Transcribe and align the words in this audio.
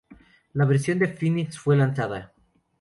La 0.53 0.65
versión 0.65 0.97
de 0.97 1.09
Phoenix 1.09 1.59
fue 1.59 1.77
lanzada. 1.77 2.33